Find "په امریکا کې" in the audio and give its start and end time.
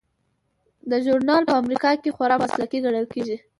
1.47-2.13